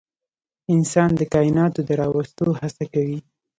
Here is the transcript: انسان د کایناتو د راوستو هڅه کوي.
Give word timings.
انسان 0.73 1.09
د 1.19 1.21
کایناتو 1.33 1.79
د 1.87 1.89
راوستو 2.01 2.45
هڅه 2.59 2.83
کوي. 2.93 3.19